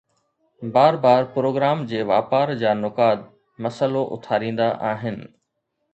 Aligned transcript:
بار 0.75 0.93
بار 1.03 1.21
پروگرام 1.33 1.77
جي 1.91 1.99
واپار 2.11 2.47
جا 2.61 2.71
نقاد 2.83 3.19
مسئلو 3.63 4.03
اٿاريندا 4.13 4.67
آهن 4.91 5.17